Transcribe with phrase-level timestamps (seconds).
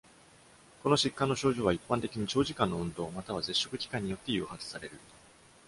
[0.81, 4.99] この疾患の症状は、一般的に長時間の運動または絶食期間によって誘発される。